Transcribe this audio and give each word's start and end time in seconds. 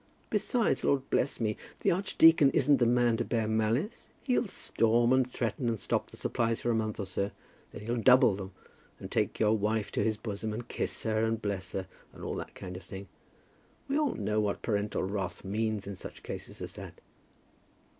Besides, 0.31 0.83
Lord 0.83 1.07
bless 1.11 1.39
me, 1.39 1.57
the 1.81 1.91
archdeacon 1.91 2.49
isn't 2.55 2.77
the 2.77 2.87
man 2.87 3.17
to 3.17 3.23
bear 3.23 3.47
malice. 3.47 4.07
He'll 4.23 4.47
storm 4.47 5.13
and 5.13 5.29
threaten 5.31 5.69
and 5.69 5.79
stop 5.79 6.09
the 6.09 6.17
supplies 6.17 6.59
for 6.61 6.71
a 6.71 6.73
month 6.73 6.99
or 6.99 7.05
so. 7.05 7.29
Then 7.69 7.81
he'll 7.81 7.97
double 8.01 8.33
them, 8.35 8.51
and 8.99 9.11
take 9.11 9.39
your 9.39 9.55
wife 9.55 9.91
to 9.91 10.03
his 10.03 10.17
bosom, 10.17 10.53
and 10.53 10.67
kiss 10.67 11.03
her 11.03 11.23
and 11.23 11.39
bless 11.39 11.73
her, 11.73 11.85
and 12.13 12.23
all 12.23 12.33
that 12.37 12.55
kind 12.55 12.75
of 12.77 12.81
thing. 12.83 13.09
We 13.87 13.95
all 13.95 14.15
know 14.15 14.39
what 14.41 14.63
parental 14.63 15.03
wrath 15.03 15.43
means 15.43 15.85
in 15.85 15.95
such 15.95 16.23
cases 16.23 16.63
as 16.63 16.73
that." 16.73 16.99